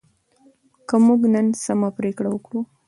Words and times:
که 0.87 0.95
موږ 1.05 1.21
نن 1.33 1.47
سمه 1.63 1.89
پریکړه 1.97 2.29
وکړو. 2.31 2.61